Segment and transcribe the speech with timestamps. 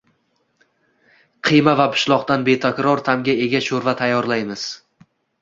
[1.49, 4.67] Qiyma va pishloqdan betakror ta’mga ega sho‘rva tayyorlaymiz